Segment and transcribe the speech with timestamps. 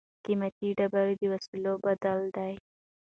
[0.25, 2.53] قیمتي ډبرې د وسلو بدل دي.